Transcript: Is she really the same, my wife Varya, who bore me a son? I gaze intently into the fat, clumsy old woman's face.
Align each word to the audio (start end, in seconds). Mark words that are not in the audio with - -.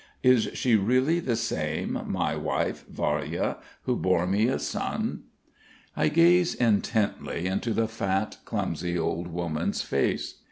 Is 0.23 0.49
she 0.55 0.75
really 0.75 1.19
the 1.19 1.35
same, 1.35 2.01
my 2.07 2.35
wife 2.35 2.85
Varya, 2.89 3.57
who 3.83 3.95
bore 3.95 4.25
me 4.25 4.47
a 4.47 4.57
son? 4.57 5.25
I 5.95 6.07
gaze 6.07 6.55
intently 6.55 7.45
into 7.45 7.71
the 7.71 7.87
fat, 7.87 8.37
clumsy 8.43 8.97
old 8.97 9.27
woman's 9.27 9.83
face. 9.83 10.39